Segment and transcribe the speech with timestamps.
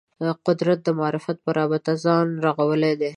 [0.47, 3.09] قدرت د معرفت په رابطه ځان رغولی دی